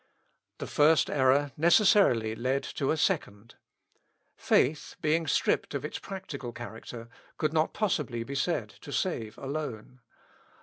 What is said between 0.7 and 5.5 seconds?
first error necessarily led to a second. Faith being